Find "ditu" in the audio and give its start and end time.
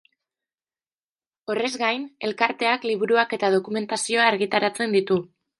4.99-5.25